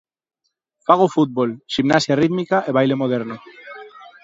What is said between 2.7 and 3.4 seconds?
baile moderno.